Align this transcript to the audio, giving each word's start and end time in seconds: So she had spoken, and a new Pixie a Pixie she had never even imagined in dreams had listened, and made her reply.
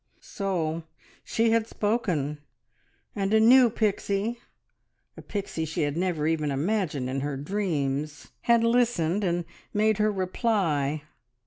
So 0.19 0.81
she 1.23 1.51
had 1.51 1.67
spoken, 1.67 2.39
and 3.15 3.31
a 3.35 3.39
new 3.39 3.69
Pixie 3.69 4.39
a 5.15 5.21
Pixie 5.21 5.63
she 5.65 5.83
had 5.83 5.95
never 5.95 6.25
even 6.25 6.49
imagined 6.49 7.07
in 7.07 7.19
dreams 7.43 8.31
had 8.41 8.63
listened, 8.63 9.23
and 9.23 9.45
made 9.75 9.99
her 9.99 10.11
reply. 10.11 11.03